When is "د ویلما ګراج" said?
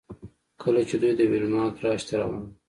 1.17-2.01